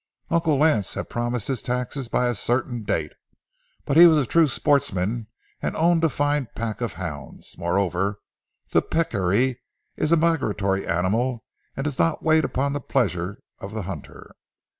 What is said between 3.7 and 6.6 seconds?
but he was a true sportsman and owned a fine